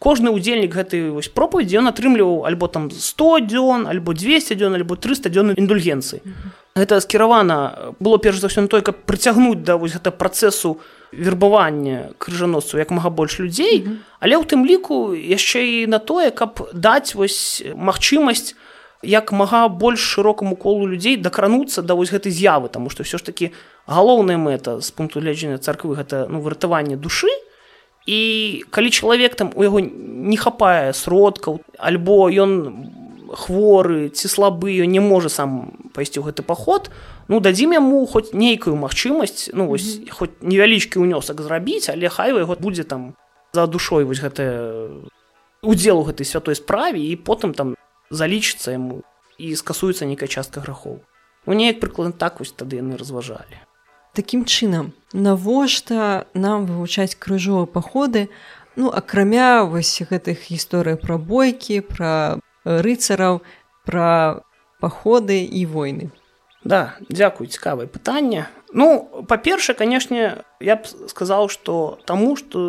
[0.00, 4.96] кожны удзельнік гэтай вось пропаведзі ён атрымліваў альбо там 100 дзён альбо 200 дзён альбо
[4.96, 6.20] 300 дзён індульгенцыі
[6.76, 10.80] гэта скіравана было перш за ўсё на той каб прыцягнуць да вось гэта працэсу
[11.12, 13.86] вербавання крыжаносцу як мага больш людзей
[14.20, 18.54] але ў тым ліку яшчэ і на тое каб даць вось магчымасць
[19.02, 23.24] як мага больш шырокаму колу людзей дакрануцца да вось гэтай з'явы таму што ўсё ж
[23.24, 23.52] такі
[23.88, 27.32] галоўная мэта з пункту гледжання царквы гэта ну выратаванне душы.
[28.06, 32.88] І калі чалавек там у яго не хапае сродкаў альбо ён
[33.32, 36.90] хворы ці слабы ён не можа сам пайсці ў гэты паход
[37.30, 40.10] ну дадзім яму хоць нейкую магчымасць ну вось mm -hmm.
[40.10, 43.14] хоць невялічкі ўнёсак зрабіць але хай яго будзе там
[43.52, 44.44] за душой вось гэта
[45.62, 47.74] удзел у гэтай святой справе і потым там
[48.10, 49.02] залічыцца яму
[49.38, 51.00] і скасуецца нейкая частка грахоў
[51.46, 53.70] ну неяк прыкладна так вось тады яны разважалі
[54.12, 58.28] Такім чынам, навошта нам вывучаць крыжовыя паходы,
[58.74, 63.38] ну акрамя вось гэтых гісторый пра бойкі, пра рыцараў,
[63.86, 64.42] пра
[64.82, 66.10] паходы і войны.
[66.64, 68.48] Да, дзякуй цікавае пытанне.
[68.72, 72.60] Ну, па-першае, канешне, я б сказаў, што таму, што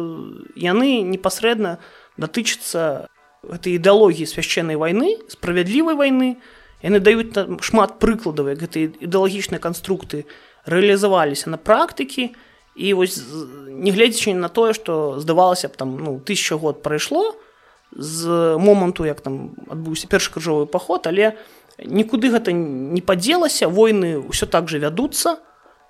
[0.55, 1.77] яны непасрэдна
[2.17, 3.11] датычацца
[3.43, 6.37] гэтай ідэалогіі свяшчэннай вайны, справядлівай вайны.
[6.81, 10.25] Яны даюць шмат прыкладаў, як гэтай ідэалагічнай канструкты
[10.65, 12.31] рэалізаваліся на практыкі
[12.75, 13.19] і вось
[13.67, 17.35] нягледзячы на тое што здавалася б там ну тысяча год прайшло
[17.91, 21.35] з моманту як там адбыўся першы крыжовы паход але
[21.79, 25.39] нікуды гэта не падзелася войны ўсё так жа вядуцца.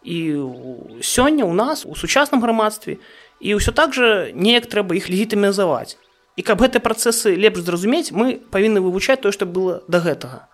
[0.02, 0.34] І
[1.06, 2.98] сёння ў нас у сучасным грамадстве
[3.40, 5.98] і ўсё так жа неяк трэба іх легітымізаваць.
[6.38, 10.48] І каб гэтыя працэсы лепш зразумець мы павінны вывучаць тое што было да гэтага.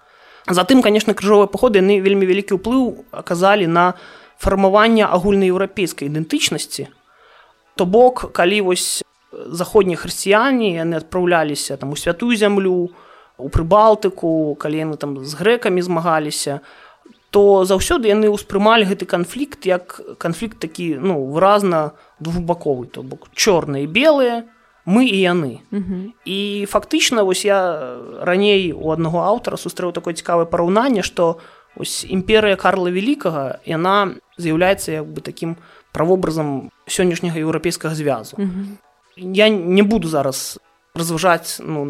[0.48, 4.00] Затым, конечно, крыжовыя паходы яны вельмі вялікі ўплыў аказалі на
[4.40, 6.88] фармаванне агульнаеўрапейскай ідэнтычнасці.
[7.76, 12.96] То бок, калі вось заходнія хрысціяне яны адпраўляліся там у святую зямлю,
[13.38, 16.62] у прыбалтыку, калі яны там з грэкамі змагаліся,
[17.30, 23.84] то заўсёды яны ўспрымалі гэты канфлікт як канфлікт такі ну, выразна двухбаковы, то бок чорныя
[23.84, 24.44] і белыя,
[24.88, 26.12] мы і яны uh -huh.
[26.26, 31.38] і фактычна вось я раней у аднаго аўтара сустрэў такое цікавае параўнанне што
[31.76, 35.56] ось імперыя карла великкага яна з'яўляецца як бы таким
[35.92, 38.66] правобразам сённяшняга еўрапейскага звязу uh -huh.
[39.18, 40.60] я не буду зараз
[40.98, 41.86] разважаць ну,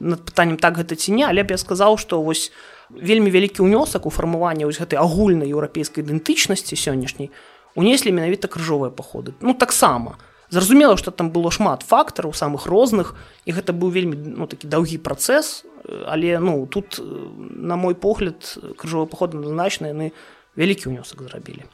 [0.00, 2.52] над пытаннем так гэта ці не але б я сказаў што вось
[2.90, 7.30] вельмі вялікі ўнёсак у фармаванне вось гэтай агульнай еўрапейскай ідэнтычнасці сённяшняй
[7.74, 9.32] унеслі менавіта крыжовыя паходы.
[9.40, 10.18] Ну таксама.
[10.50, 13.16] Зразумела што там было шмат фактараў самых розных
[13.48, 15.64] і гэта быў вельмі ну, такі даўгі працэс
[16.06, 20.12] але ну тут на мой погляд крыжовы паход значна яны
[20.56, 21.64] вялікі ўнёсак зрабілі.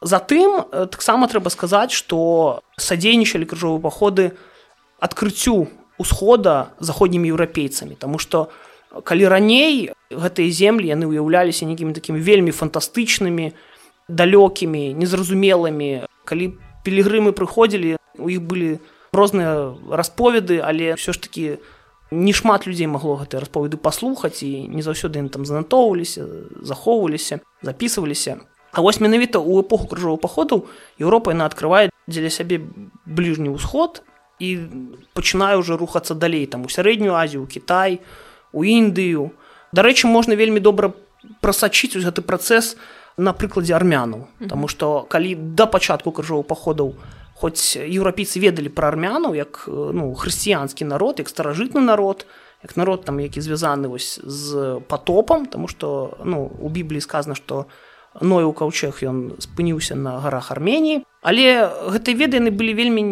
[0.00, 4.38] Затым таксама трэба сказаць што садзейнічалі крыжовыя паходы
[5.02, 5.66] адкрыццю
[6.00, 7.94] усхода заходнімі еўрапейцамі.
[8.00, 8.48] Таму што
[9.04, 13.52] калі раней гэтыя землі яны ўяўляліся нейкімі такімі вельмі фантастычнымі
[14.08, 16.08] далёкімі незразумелымі.
[16.24, 18.80] Калі пілігрымы прыходзілі у іх былі
[19.12, 21.44] розныя расповеды але ўсё ж таки
[22.10, 26.26] не шмат людзей магло гэтыя распаведы паслухаць і не заўсёды ім там занатоўваліся
[26.62, 28.40] захоўваліся записываліся
[28.72, 30.70] А вось менавіта ў эпоху крыжовых паходаў
[31.02, 32.62] Еўропа яна адкрывае дзеля сябе
[33.02, 34.02] бліжні ўсход
[34.40, 34.48] і
[35.14, 36.48] пачынае ўжо рухацца далей.
[36.48, 38.00] Там у сярэднюю азію Кітай
[38.52, 39.30] у Індыю
[39.70, 40.90] Дарэчы можна вельмі добра
[41.38, 42.74] прасачыць гэты працэс
[43.20, 44.26] на прыкладзе армянаў.
[44.50, 46.96] Таму што калі да пачатку крыжовых паходаў
[47.40, 52.26] хоць еўрапейцы ведалі пра армянаў як ну хрысціянскі народ як старажытны народ
[52.62, 57.66] як народ там які звязаны вось з потопам тому что ну у бібліі сказано что
[58.20, 63.02] у ной у каўчэх ён спыніўся на гарах арменії але гэтыя веды яны былі вельмі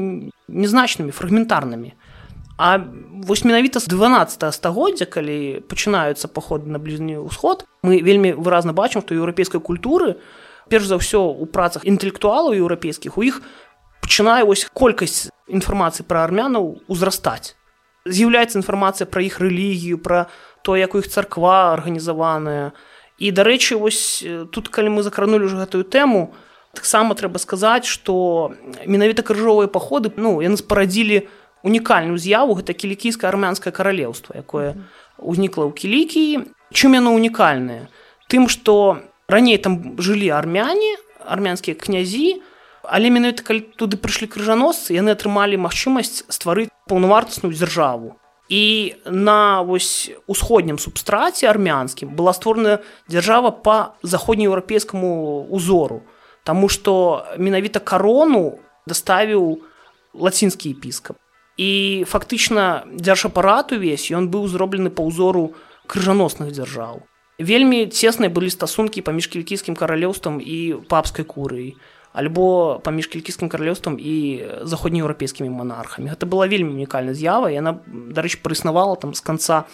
[0.48, 1.94] незначнымі фрагментарнымі
[2.58, 2.82] а
[3.22, 9.06] вось менавіта з 12 стагоддзя калі пачынаюцца паходы на бліжні ўсход мы вельмі выразна бачым
[9.06, 10.18] што еўрапейскай культуры
[10.68, 13.40] перш за ўсё у працах інтэлектуалаў еўрапейскіх у іх
[14.02, 17.56] пачынае вось колькасць інфармацыі пра армянаў узрастаць.
[18.08, 20.26] З'яўляецца інфармацыя пра іх рэлігію пра
[20.64, 22.72] то як у іх царква арганізаваная.
[23.18, 26.32] І дарэчы вось тут калі мы закранули ўжо гэтую тэму
[26.74, 28.52] таксама трэба сказаць что
[28.86, 31.28] менавіта крыжовыя паходы ну яны спарадзілі
[31.62, 34.76] унікальную з'яву гэта кілікійскае армянскае каралеўства якое
[35.18, 36.34] узнікла ў кілікіі.
[36.72, 37.88] Чым яно унікальнае?
[38.28, 42.40] Тым что раней там жылі армяне армянскія князі
[42.88, 48.16] але менавіта калі туды прыйшлі крыжаносцы яны атрымалі магчымасць стварыць паўнавартасную дзяржаву.
[48.48, 56.00] І на вось усходнім субстраце армянскім была створана дзяржава по заходнееўрапейскаму узору
[56.48, 58.58] Таму што менавіта карону
[58.88, 59.60] даставіў
[60.16, 61.20] лацінскі епіскап
[61.58, 65.52] і фактычна дзяржапарат увесь ён быў зроблены па ўзору
[65.90, 67.04] крыжаносных дзяржаў
[67.38, 71.76] вельмі цесныя былі стасункі паміж кількійскім каралеўствам і папскай курыі
[72.12, 74.14] альбо паміж кількійскім каралёўствам і
[74.64, 79.68] заходнееўрапейскімі монархамі гэта была вельмі унікальная з'ява яна дарэчы праіснавала там з канца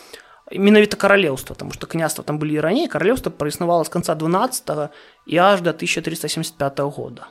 [0.53, 4.91] менавіта каралеўства там што княства там былі раней каралеўства праіснавала з канца 12
[5.27, 7.27] і аж до 1375 года.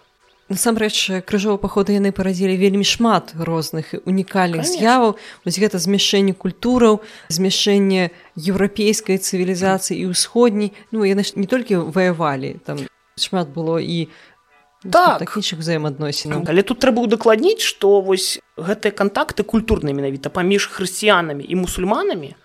[0.50, 5.16] Насамрэч крыжовы паходы яны парадзілі вельмі шмат розных унікальных з'яваў.
[5.46, 7.00] Вось гэта змяшэнне культураў
[7.32, 10.76] змяшэнне еўрапейскай цывілізацыі і ўсходняй.
[10.92, 12.84] Ну яны ж не толькі ваявалі там
[13.16, 14.10] шмат было і
[14.84, 15.20] так.
[15.20, 21.56] такіх взаемаадносінаў але тут трэба удакладніць што вось гэтыя кантакты культурныя менавіта паміж хрысціянамі і
[21.56, 22.36] мусульманамі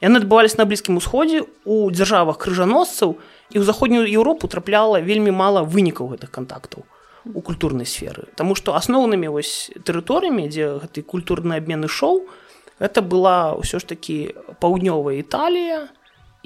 [0.00, 3.18] яны адбывались на блізкім усходзе у дзяржавах крыжаносцаў
[3.50, 6.84] і ў заходнюю Еўропу трапляла вельмі мала вынікаў гэтых кантактаў
[7.28, 8.30] у культурнай сферы.
[8.36, 12.26] Таму што асноўнымі вось тэрыторыямі дзе гэты культурны абмен ішоў
[12.78, 15.90] это была ўсё ж такі паўднёвая Італія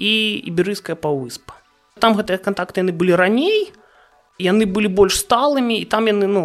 [0.01, 0.11] і
[0.49, 1.63] іберыйская паўвыспа
[1.99, 3.71] там гэтыя кантакты яны былі раней
[4.41, 6.43] яны былі больш сталымі і там яны ну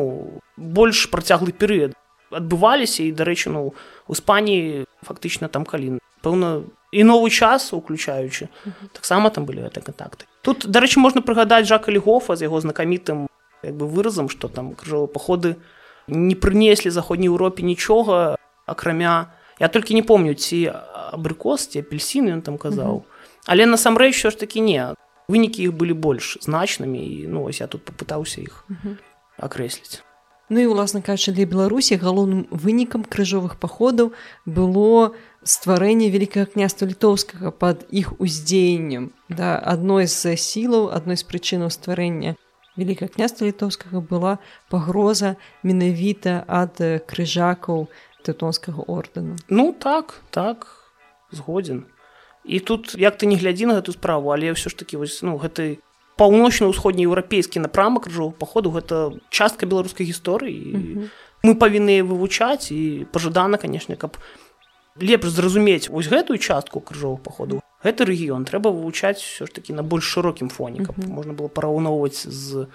[0.57, 1.97] больш працяглы перыяд
[2.31, 3.73] адбываліся і дарэчы ну
[4.07, 8.49] у спаніі фактычна там калі пэўна і новы час уключаючы.
[8.93, 10.25] Таксама там былі гэтыя кантакты.
[10.43, 13.29] Тут дарэчы можна прыгадаць жака лігофа з яго знакамітым
[13.63, 15.57] як бы выразам што там крыжовыя паходы
[16.07, 20.73] не прынеслі заходняй Еўропе нічога акрамя я толькі не помню ці
[21.13, 23.05] абрыкос ці апельсіны ён там казаў.
[23.47, 24.95] Але насамрэч що ж такі не
[25.29, 28.65] вынікі іх былі больш значнымі і ну вось я тут попытаўся іх
[29.37, 30.01] акрэсліць
[30.49, 34.17] Ну і уласна кажучы для беларусі галоўным вынікам крыжовых паходаў
[34.49, 35.13] было
[35.45, 39.13] стварэнне вялікага княства літоўскага под іх уздзеяннем.
[39.29, 42.37] Да адной з сілаў адной з прычынаў стварэння
[42.81, 44.39] вялікае княства літоўскага была
[44.73, 47.93] пагроза менавіта ад крыжакаў
[48.25, 49.37] тэўтонскага ордэну.
[49.53, 50.65] Ну так так
[51.29, 51.85] згодзін.
[52.49, 55.37] І тут як ты не глядзі на гэту справу але ўсё ж таки вось ну
[55.37, 55.85] гэты
[56.19, 60.75] паўночна-ўсходні еўрапейскі напрамак крыжоў паходу гэта частка беларускай гісторыі.
[60.75, 61.09] Mm -hmm.
[61.43, 64.17] мы павінны вывучаць і пажадана канешне каб
[65.01, 69.83] лепш зразумець вось гэтую частку крыжовых паходу гэты рэгіён трэба вывучаць все ж таки на
[69.83, 71.15] больш шырокім фоне каб mm -hmm.
[71.15, 72.67] можна было параўноўваць з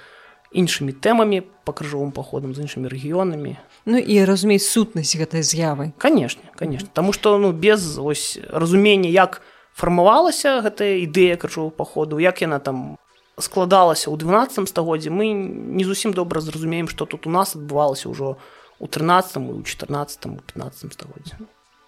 [0.53, 3.57] іншымі тэмамі па крыжовым паходам з іншымі рэгіёнамі.
[3.85, 5.91] Ну і разумець сутнасць гэтай з'явы.
[5.97, 9.41] Канешне конечно Таму што ну без ось разумення як
[9.73, 12.97] фармавалася гэтая ідэя крыжовых паходу як яна там
[13.39, 18.37] складалася ў 12 стагоддзе мы не зусім добра зразумеем што тут у нас адбывалася ўжо
[18.79, 20.19] у 13 і у 14
[20.53, 21.37] 15 стагоддзе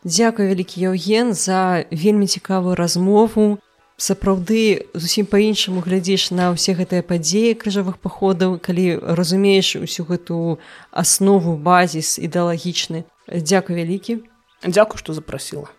[0.05, 3.57] Дзякуй вялікі Яўген за вельмі цікавую размову.
[3.97, 10.61] Сапраўды зусім па-іншаму глядзіш на ўсе гэтыя падзеі крыжавых паходаў калі разумееш усю гэту
[10.93, 13.01] аснову базіс ідэалагічны.
[13.33, 14.21] Дзякуй вялікі.
[14.61, 15.73] Дзякуй што запрасіла.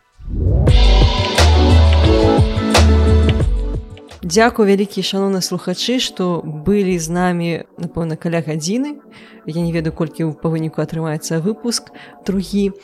[4.26, 8.98] Дзякую вялікія шаноўныя слухачы, што былі з намі напэўна каля гадзіны.
[9.46, 11.94] Я не ведаю, колькі па выніку атрымаецца выпуск
[12.26, 12.74] другі.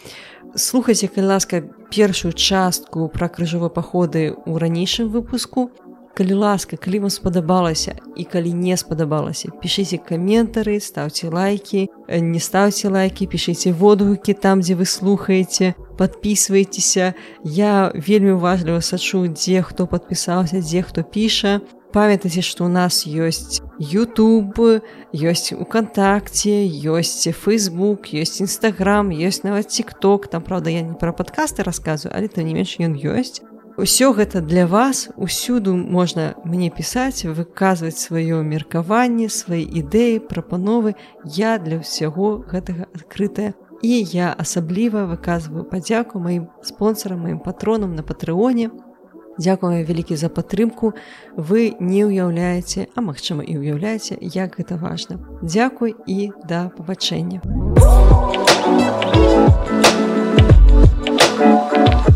[0.54, 5.72] слухайце калі ласка першую частку пра крыжовыя паходы ў ранейшым выпуску
[6.14, 11.88] калі ласка калі вам спадабалася і калі не спадабалася пішыце каментары ставце лайки.
[12.08, 19.62] Не ставце лайки пішыце водгукі там дзе вы слухаеце подписывайтеся я вельмі уважліва сачу дзе
[19.62, 21.60] хто подпісаўся дзе хто піша
[21.92, 24.80] памятайце што у нас ёсць youtube
[25.12, 31.62] ёсць укантакце ёсць facebook ёсць нстаграм ёсць нават тикток там правда я не пра падкасты
[31.62, 33.44] расказваю але то не менш ён ёсць
[33.76, 40.94] Усё гэта для вас усюду можна мне пісаць, выказваць сваё меркаванне, свае ідэі, прапановы.
[41.24, 43.56] Я для ўсяго гэтага адкрытая.
[43.80, 48.70] І я асабліва выказваю падзяку маім спонсорам, маім патронам на патрыоне.
[49.40, 50.92] Дзякуем вялікі за падтрымку.
[51.36, 55.16] Вы не ўяўляеце, а магчыма, і ўяўляеце, як гэта важна.
[55.40, 57.40] Дзякуй і да пабачэння.
[61.42, 62.11] Thank you.